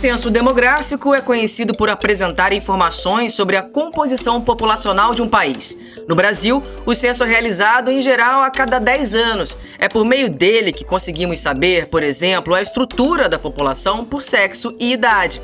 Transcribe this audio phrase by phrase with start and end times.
[0.00, 5.76] censo demográfico é conhecido por apresentar informações sobre a composição populacional de um país.
[6.08, 9.58] No Brasil, o censo é realizado em geral a cada 10 anos.
[9.78, 14.74] É por meio dele que conseguimos saber, por exemplo, a estrutura da população por sexo
[14.80, 15.42] e idade.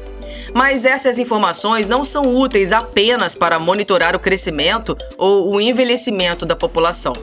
[0.55, 6.57] Mas essas informações não são úteis apenas para monitorar o crescimento ou o envelhecimento da
[6.57, 7.15] população.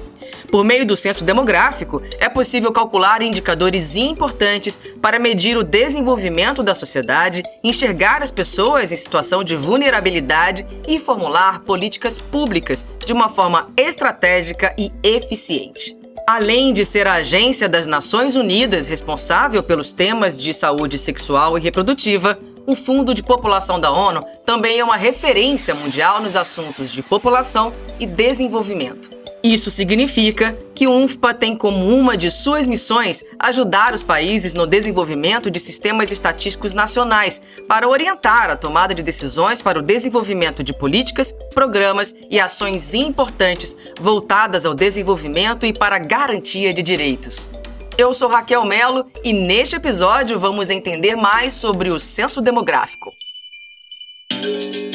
[0.49, 6.75] Por meio do censo demográfico, é possível calcular indicadores importantes para medir o desenvolvimento da
[6.75, 13.69] sociedade, enxergar as pessoas em situação de vulnerabilidade e formular políticas públicas de uma forma
[13.75, 15.97] estratégica e eficiente.
[16.25, 21.61] Além de ser a agência das Nações Unidas responsável pelos temas de saúde sexual e
[21.61, 27.01] reprodutiva, o Fundo de População da ONU também é uma referência mundial nos assuntos de
[27.01, 29.23] população e desenvolvimento.
[29.43, 34.65] Isso significa que o UNFPA tem como uma de suas missões ajudar os países no
[34.65, 40.71] desenvolvimento de sistemas estatísticos nacionais para orientar a tomada de decisões para o desenvolvimento de
[40.71, 47.49] políticas, programas e ações importantes voltadas ao desenvolvimento e para a garantia de direitos.
[47.95, 53.13] Eu sou Raquel Melo e neste episódio vamos entender mais sobre o censo demográfico.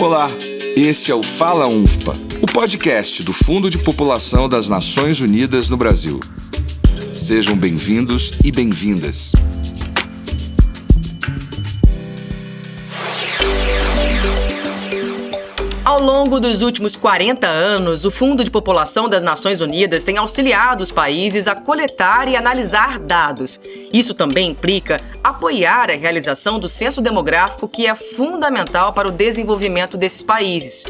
[0.01, 0.29] Olá,
[0.77, 5.77] este é o Fala UNFPA, o podcast do Fundo de População das Nações Unidas no
[5.77, 6.19] Brasil.
[7.15, 9.33] Sejam bem-vindos e bem-vindas.
[15.99, 20.81] Ao longo dos últimos 40 anos, o Fundo de População das Nações Unidas tem auxiliado
[20.81, 23.61] os países a coletar e analisar dados.
[23.93, 29.97] Isso também implica apoiar a realização do censo demográfico, que é fundamental para o desenvolvimento
[29.97, 30.85] desses países.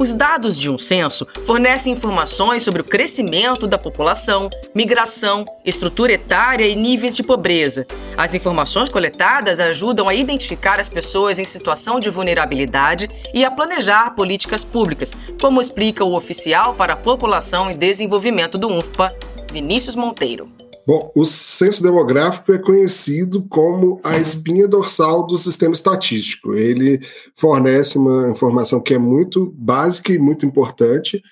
[0.00, 6.66] Os dados de um censo fornecem informações sobre o crescimento da população, migração, estrutura etária
[6.66, 7.86] e níveis de pobreza.
[8.16, 14.14] As informações coletadas ajudam a identificar as pessoas em situação de vulnerabilidade e a planejar
[14.14, 19.14] políticas públicas, como explica o oficial para a População e Desenvolvimento do UNFPA,
[19.52, 20.50] Vinícius Monteiro.
[20.86, 26.54] Bom, o censo demográfico é conhecido como a espinha dorsal do sistema estatístico.
[26.54, 27.00] Ele
[27.36, 31.22] fornece uma informação que é muito básica e muito importante,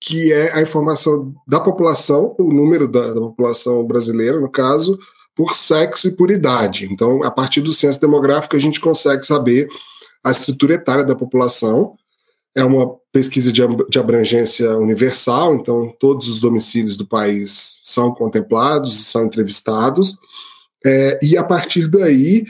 [0.00, 4.98] que é a informação da população, o número da, da população brasileira, no caso,
[5.34, 6.88] por sexo e por idade.
[6.90, 9.68] Então, a partir do censo demográfico, a gente consegue saber
[10.24, 11.96] a estrutura etária da população,
[12.54, 13.62] é uma pesquisa de,
[13.98, 20.16] abrangência universal, então todos os domicílios do país são contemplados, são entrevistados,
[20.84, 22.44] é, e a partir daí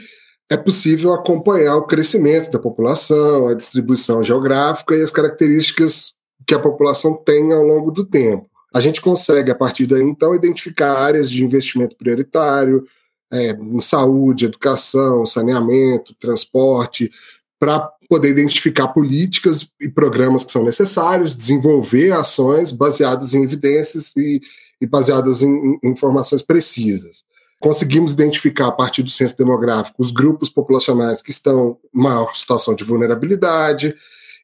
[0.49, 6.13] é possível acompanhar o crescimento da população, a distribuição geográfica e as características
[6.47, 8.49] que a população tem ao longo do tempo.
[8.73, 12.85] A gente consegue, a partir daí, então, identificar áreas de investimento prioritário
[13.31, 17.11] é, em saúde, educação, saneamento, transporte,
[17.59, 24.41] para poder identificar políticas e programas que são necessários, desenvolver ações baseadas em evidências e,
[24.79, 27.23] e baseadas em, em, informações precisas.
[27.59, 32.75] Conseguimos identificar, a partir do censo demográfico, os grupos populacionais que estão em maior situação
[32.75, 33.95] de vulnerabilidade,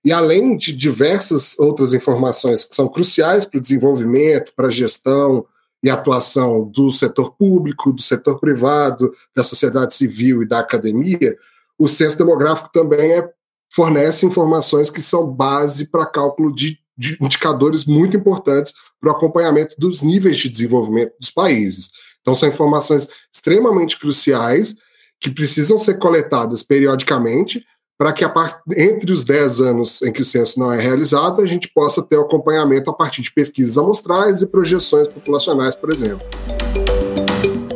[0.04, 5.46] e além de diversas outras informações que são cruciais para o desenvolvimento, para a gestão
[5.84, 11.38] e atuação do setor público, do setor privado, da sociedade civil e da academia,
[11.80, 13.30] o censo demográfico também é
[13.72, 19.76] fornece informações que são base para cálculo de, de indicadores muito importantes para o acompanhamento
[19.78, 21.92] dos níveis de desenvolvimento dos países.
[22.22, 24.76] Então, são informações extremamente cruciais
[25.22, 27.64] que precisam ser coletadas periodicamente
[27.98, 28.62] para que, part...
[28.76, 32.18] entre os 10 anos em que o censo não é realizado, a gente possa ter
[32.18, 36.26] o acompanhamento a partir de pesquisas amostrais e projeções populacionais, por exemplo.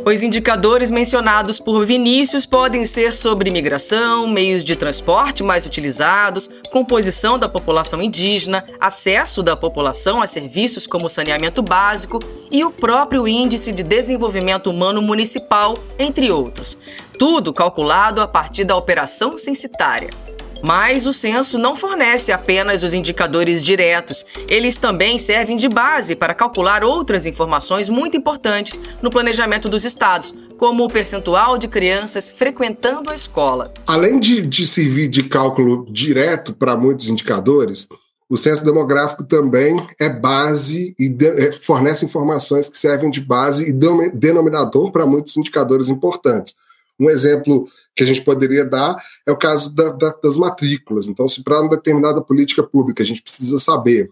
[0.06, 7.38] Os indicadores mencionados por Vinícius podem ser sobre migração, meios de transporte mais utilizados, composição
[7.38, 12.18] da população indígena, acesso da população a serviços como saneamento básico
[12.50, 16.76] e o próprio Índice de Desenvolvimento Humano Municipal, entre outros.
[17.18, 20.23] Tudo calculado a partir da operação censitária.
[20.64, 26.32] Mas o censo não fornece apenas os indicadores diretos, eles também servem de base para
[26.32, 33.10] calcular outras informações muito importantes no planejamento dos estados, como o percentual de crianças frequentando
[33.10, 33.74] a escola.
[33.86, 37.86] Além de, de servir de cálculo direto para muitos indicadores,
[38.26, 43.68] o censo demográfico também é base e de, é, fornece informações que servem de base
[43.68, 43.72] e
[44.14, 46.54] denominador para muitos indicadores importantes.
[46.98, 48.96] Um exemplo que a gente poderia dar
[49.26, 51.06] é o caso da, da, das matrículas.
[51.06, 54.10] Então, se para uma determinada política pública a gente precisa saber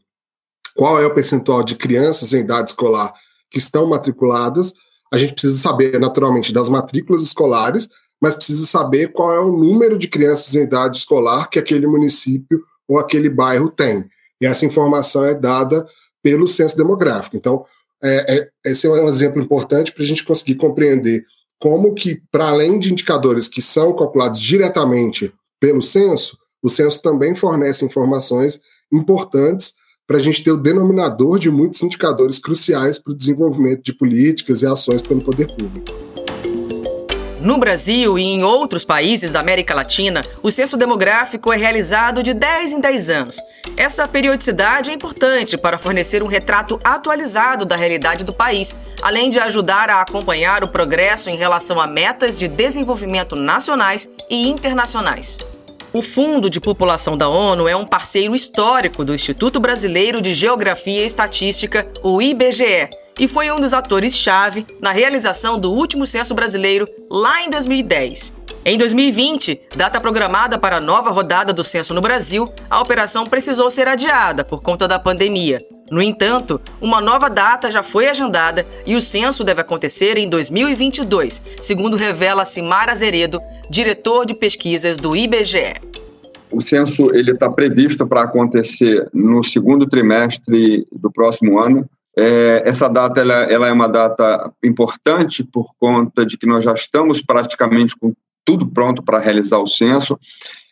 [0.74, 3.12] qual é o percentual de crianças em idade escolar
[3.50, 4.72] que estão matriculadas,
[5.12, 7.90] a gente precisa saber, naturalmente, das matrículas escolares,
[8.20, 12.62] mas precisa saber qual é o número de crianças em idade escolar que aquele município
[12.88, 14.04] ou aquele bairro tem.
[14.40, 15.86] E essa informação é dada
[16.22, 17.36] pelo censo demográfico.
[17.36, 17.64] Então,
[18.02, 21.24] é, é, esse é um exemplo importante para a gente conseguir compreender
[21.62, 27.36] como que, para além de indicadores que são calculados diretamente pelo censo, o censo também
[27.36, 28.58] fornece informações
[28.92, 29.74] importantes
[30.04, 34.62] para a gente ter o denominador de muitos indicadores cruciais para o desenvolvimento de políticas
[34.62, 36.21] e ações pelo poder público.
[37.42, 42.32] No Brasil e em outros países da América Latina, o censo demográfico é realizado de
[42.32, 43.42] 10 em 10 anos.
[43.76, 49.40] Essa periodicidade é importante para fornecer um retrato atualizado da realidade do país, além de
[49.40, 55.40] ajudar a acompanhar o progresso em relação a metas de desenvolvimento nacionais e internacionais.
[55.92, 61.02] O Fundo de População da ONU é um parceiro histórico do Instituto Brasileiro de Geografia
[61.02, 62.88] e Estatística, o IBGE,
[63.22, 68.34] e foi um dos atores-chave na realização do último censo brasileiro lá em 2010.
[68.64, 73.70] Em 2020, data programada para a nova rodada do censo no Brasil, a operação precisou
[73.70, 75.64] ser adiada por conta da pandemia.
[75.88, 81.44] No entanto, uma nova data já foi agendada e o censo deve acontecer em 2022,
[81.60, 83.38] segundo revela Simar Azeredo,
[83.70, 85.74] diretor de pesquisas do IBGE.
[86.50, 92.88] O censo ele está previsto para acontecer no segundo trimestre do próximo ano, é, essa
[92.88, 97.96] data ela, ela, é uma data importante por conta de que nós já estamos praticamente
[97.96, 98.12] com
[98.44, 100.18] tudo pronto para realizar o censo.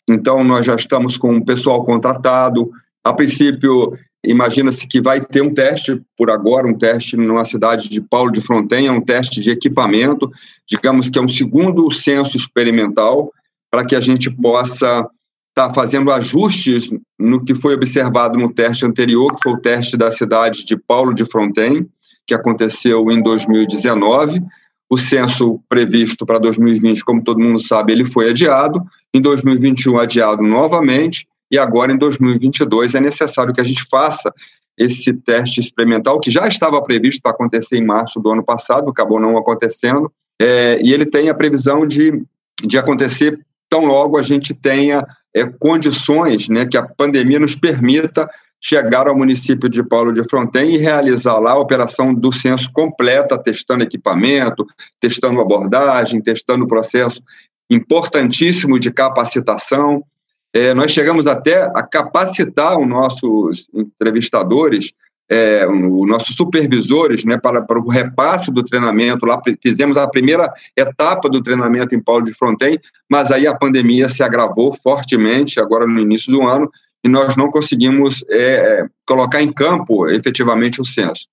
[0.09, 2.71] Então, nós já estamos com o pessoal contratado.
[3.03, 8.01] A princípio, imagina-se que vai ter um teste por agora, um teste numa cidade de
[8.01, 10.31] Paulo de Frontenha, um teste de equipamento,
[10.69, 13.33] digamos que é um segundo censo experimental,
[13.71, 15.09] para que a gente possa
[15.51, 20.11] está fazendo ajustes no que foi observado no teste anterior, que foi o teste da
[20.11, 21.89] cidade de Paulo de Fronten,
[22.27, 24.41] que aconteceu em 2019.
[24.89, 28.83] O censo previsto para 2020, como todo mundo sabe, ele foi adiado.
[29.15, 31.27] Em 2021, adiado novamente.
[31.51, 34.33] E agora, em 2022, é necessário que a gente faça
[34.79, 39.21] esse teste experimental, que já estava previsto para acontecer em março do ano passado, acabou
[39.21, 40.11] não acontecendo.
[40.41, 42.23] É, e ele tem a previsão de,
[42.63, 43.39] de acontecer
[43.71, 48.29] tão logo a gente tenha é, condições né, que a pandemia nos permita
[48.61, 53.39] chegar ao município de Paulo de Fronten e realizar lá a operação do censo completa,
[53.39, 54.67] testando equipamento,
[55.01, 57.23] testando abordagem, testando o processo
[57.71, 60.05] importantíssimo de capacitação.
[60.53, 64.93] É, nós chegamos até a capacitar os nossos entrevistadores
[65.31, 69.25] é, os nossos supervisores né, para, para o repasse do treinamento.
[69.25, 72.79] Lá fizemos a primeira etapa do treinamento em Paulo de Fronten,
[73.09, 76.69] mas aí a pandemia se agravou fortemente agora no início do ano
[77.05, 81.29] e nós não conseguimos é, é colocar em campo efetivamente o censo.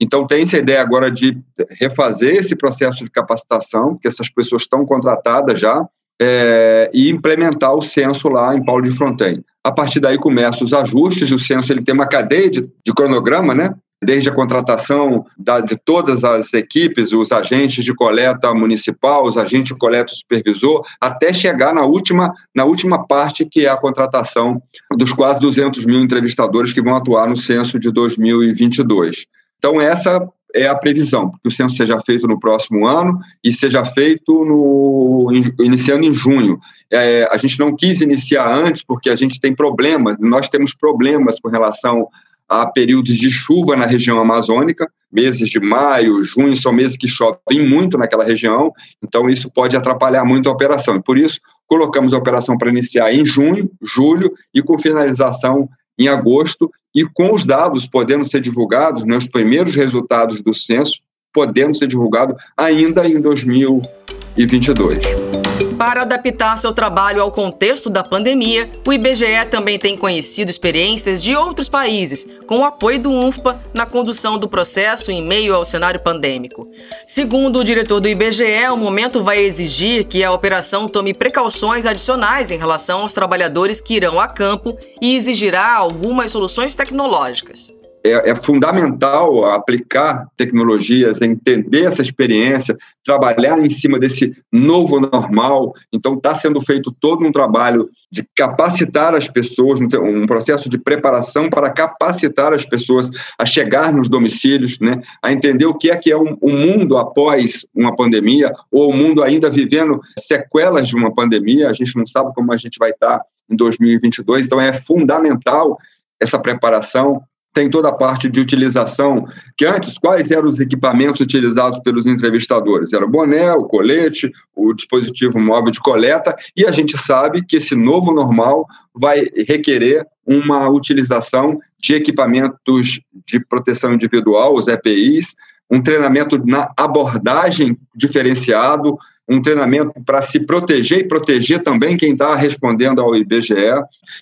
[0.00, 1.38] Então, tem essa ideia agora de
[1.70, 5.86] refazer esse processo de capacitação, que essas pessoas estão contratadas já,
[6.24, 9.44] é, e implementar o censo lá em Paulo de Fronten.
[9.64, 13.52] A partir daí começam os ajustes, o censo ele tem uma cadeia de, de cronograma,
[13.52, 13.74] né?
[14.04, 19.72] desde a contratação da, de todas as equipes, os agentes de coleta municipal, os agentes
[19.72, 24.60] de coleta supervisor, até chegar na última, na última parte, que é a contratação
[24.96, 29.26] dos quase 200 mil entrevistadores que vão atuar no censo de 2022.
[29.58, 33.84] Então, essa é a previsão, que o censo seja feito no próximo ano e seja
[33.84, 35.28] feito no,
[35.60, 36.58] iniciando em junho.
[36.90, 41.40] É, a gente não quis iniciar antes porque a gente tem problemas, nós temos problemas
[41.40, 42.08] com relação
[42.48, 47.66] a períodos de chuva na região amazônica, meses de maio, junho são meses que chovem
[47.66, 48.70] muito naquela região,
[49.02, 51.00] então isso pode atrapalhar muito a operação.
[51.00, 55.68] Por isso colocamos a operação para iniciar em junho, julho e com finalização
[55.98, 61.00] em agosto e com os dados podendo ser divulgados, né, os primeiros resultados do censo
[61.32, 65.41] podendo ser divulgados ainda em 2022.
[65.82, 71.34] Para adaptar seu trabalho ao contexto da pandemia, o IBGE também tem conhecido experiências de
[71.34, 75.98] outros países, com o apoio do UNFPA na condução do processo em meio ao cenário
[75.98, 76.68] pandêmico.
[77.04, 82.52] Segundo o diretor do IBGE, o momento vai exigir que a operação tome precauções adicionais
[82.52, 87.72] em relação aos trabalhadores que irão a campo e exigirá algumas soluções tecnológicas
[88.04, 95.72] é, é, fundamental aplicar tecnologias, entender essa experiência, trabalhar em cima desse novo normal.
[95.92, 101.48] Então, está sendo feito todo um trabalho de capacitar as pessoas, um processo de preparação
[101.48, 106.10] para capacitar as pessoas a chegar nos domicílios, né, a entender o que é que
[106.10, 110.96] é um, um mundo após uma pandemia, ou o um mundo ainda vivendo sequelas de
[110.96, 111.70] uma pandemia.
[111.70, 115.78] A gente não sabe como a gente vai estar em 2022, então é fundamental
[116.20, 119.24] essa preparação tem toda a parte de utilização,
[119.56, 122.92] que antes, quais eram os equipamentos utilizados pelos entrevistadores?
[122.92, 127.56] Era o boné, o colete, o dispositivo móvel de coleta, e a gente sabe que
[127.56, 135.34] esse novo normal vai requerer uma utilização de equipamentos de proteção individual, os EPIs,
[135.70, 138.96] um treinamento na abordagem diferenciado,
[139.28, 143.54] um treinamento para se proteger e proteger também quem está respondendo ao IBGE.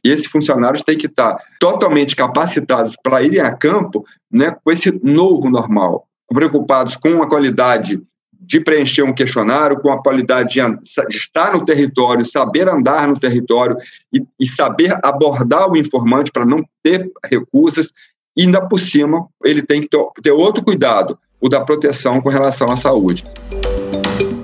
[0.05, 4.71] E esses funcionários têm que estar tá totalmente capacitados para irem a campo né, com
[4.71, 8.01] esse novo normal, preocupados com a qualidade
[8.51, 13.77] de preencher um questionário, com a qualidade de estar no território, saber andar no território
[14.13, 17.93] e, e saber abordar o informante para não ter recusas.
[18.37, 22.29] E ainda por cima, ele tem que ter, ter outro cuidado, o da proteção com
[22.29, 23.25] relação à saúde.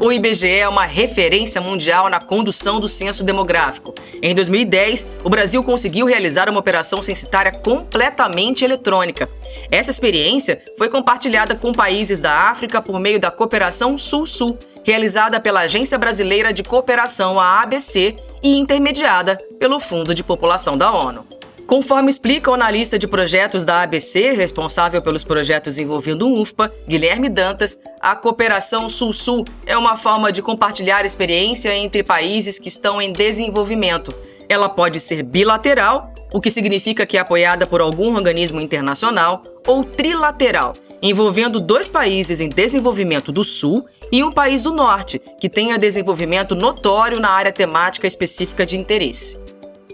[0.07, 3.93] O IBGE é uma referência mundial na condução do censo demográfico.
[4.23, 9.29] Em 2010, o Brasil conseguiu realizar uma operação censitária completamente eletrônica.
[9.69, 15.63] Essa experiência foi compartilhada com países da África por meio da Cooperação Sul-Sul, realizada pela
[15.63, 21.27] Agência Brasileira de Cooperação, a ABC, e intermediada pelo Fundo de População da ONU.
[21.67, 27.29] Conforme explica o analista de projetos da ABC, responsável pelos projetos envolvendo o UFPA, Guilherme
[27.29, 33.13] Dantas, a cooperação Sul-Sul é uma forma de compartilhar experiência entre países que estão em
[33.13, 34.15] desenvolvimento.
[34.49, 39.83] Ela pode ser bilateral, o que significa que é apoiada por algum organismo internacional, ou
[39.83, 45.77] trilateral, envolvendo dois países em desenvolvimento do Sul e um país do Norte, que tenha
[45.77, 49.37] desenvolvimento notório na área temática específica de interesse.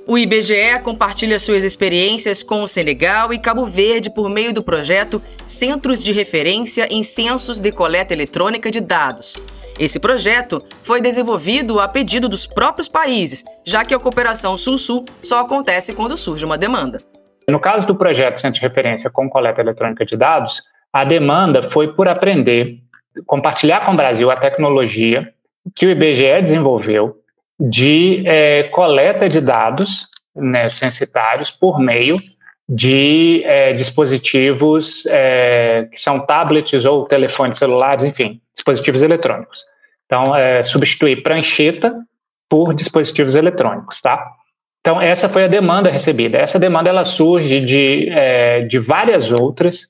[0.04, 5.22] O IBGE compartilha suas experiências com o Senegal e Cabo Verde por meio do projeto
[5.46, 9.36] Centros de Referência em Censos de Coleta Eletrônica de Dados.
[9.78, 15.38] Esse projeto foi desenvolvido a pedido dos próprios países, já que a cooperação Sul-Sul só
[15.38, 16.98] acontece quando surge uma demanda.
[17.48, 21.94] No caso do projeto Centro de Referência com Coleta Eletrônica de Dados, a demanda foi
[21.94, 22.78] por aprender,
[23.24, 25.32] compartilhar com o Brasil a tecnologia
[25.76, 27.21] que o IBGE desenvolveu
[27.70, 32.20] de é, coleta de dados né, censitários por meio
[32.68, 39.60] de é, dispositivos é, que são tablets ou telefones celulares, enfim, dispositivos eletrônicos.
[40.06, 41.94] Então, é, substituir prancheta
[42.48, 44.26] por dispositivos eletrônicos, tá?
[44.80, 46.38] Então, essa foi a demanda recebida.
[46.38, 49.86] Essa demanda ela surge de, é, de várias outras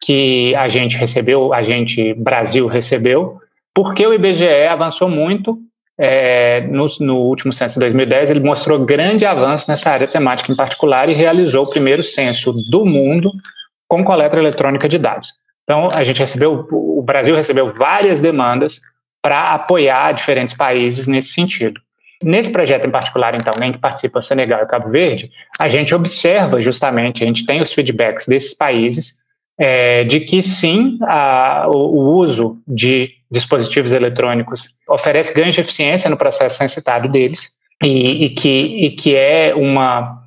[0.00, 3.38] que a gente recebeu, a gente Brasil recebeu,
[3.74, 5.58] porque o IBGE avançou muito
[5.98, 10.56] é, no, no, último censo de 2010, ele mostrou grande avanço nessa área temática em
[10.56, 13.32] particular e realizou o primeiro censo do mundo
[13.88, 15.32] com coleta eletrônica de dados.
[15.64, 18.80] Então, a gente recebeu, o Brasil recebeu várias demandas
[19.22, 21.80] para apoiar diferentes países nesse sentido.
[22.22, 26.62] Nesse projeto em particular, então, em que participa Senegal e Cabo Verde, a gente observa
[26.62, 29.14] justamente, a gente tem os feedbacks desses países
[29.58, 36.10] é, de que sim, a, o, o, uso de dispositivos eletrônicos oferece ganhos de eficiência
[36.10, 37.50] no processo censitário deles
[37.82, 40.22] e, e, que, e que é uma,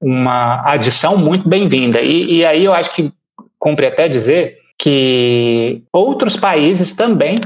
[0.00, 2.00] uma adição muito bem-vinda.
[2.00, 3.12] E, e aí eu acho que
[3.58, 7.36] cumpre até dizer que outros países também,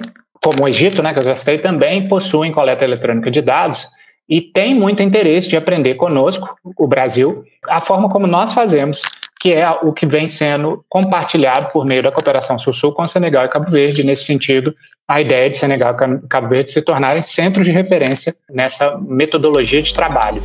[0.42, 3.86] como o Egito, né, que eu já citei, também possuem coleta eletrônica de dados
[4.28, 9.02] e tem muito interesse de aprender conosco, o Brasil, a forma como nós fazemos
[9.44, 13.48] que é o que vem sendo compartilhado por meio da cooperação Sul-Sul com Senegal e
[13.50, 14.02] Cabo Verde.
[14.02, 14.74] Nesse sentido,
[15.06, 19.92] a ideia de Senegal e Cabo Verde se tornarem centros de referência nessa metodologia de
[19.92, 20.42] trabalho.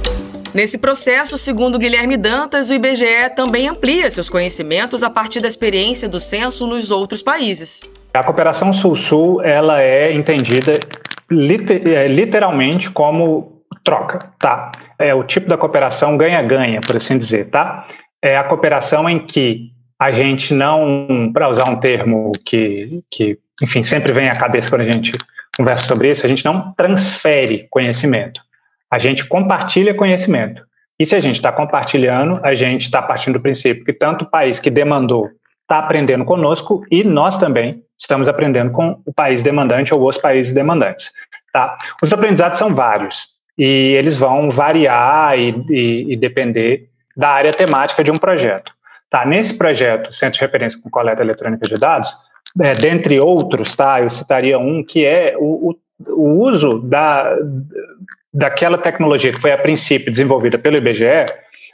[0.53, 6.10] Nesse processo, segundo Guilherme Dantas, o IBGE também amplia seus conhecimentos a partir da experiência
[6.10, 7.89] do censo nos outros países.
[8.13, 14.74] A cooperação Sul-Sul ela é entendida é, literalmente como troca, tá?
[15.00, 17.86] É o tipo da cooperação ganha-ganha, por assim dizer, tá?
[18.22, 23.84] É a cooperação em que a gente não, para usar um termo que, que, enfim,
[23.84, 25.12] sempre vem à cabeça quando a gente
[25.58, 28.40] conversa sobre isso, a gente não transfere conhecimento,
[28.90, 30.64] a gente compartilha conhecimento.
[30.98, 34.30] E se a gente está compartilhando, a gente está partindo do princípio que tanto o
[34.30, 35.30] país que demandou
[35.62, 40.52] está aprendendo conosco e nós também estamos aprendendo com o país demandante ou os países
[40.52, 41.12] demandantes.
[41.54, 41.78] Tá?
[42.02, 48.02] Os aprendizados são vários e eles vão variar e, e, e depender da área temática
[48.02, 48.72] de um projeto.
[49.10, 52.10] Tá, nesse projeto, Centro de Referência com Coleta Eletrônica de Dados,
[52.62, 55.76] é, dentre outros, tá, eu citaria um que é o, o,
[56.14, 57.36] o uso da,
[58.34, 61.26] daquela tecnologia que foi a princípio desenvolvida pelo IBGE,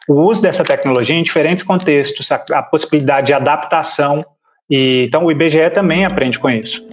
[0.07, 4.25] o uso dessa tecnologia em diferentes contextos, a, a possibilidade de adaptação,
[4.67, 6.83] e então o IBGE também aprende com isso.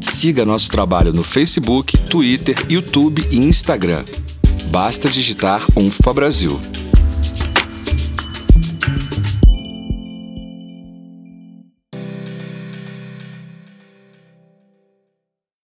[0.00, 4.04] Siga nosso trabalho no Facebook, Twitter, YouTube e Instagram.
[4.70, 6.69] Basta digitar UNFPA Brasil.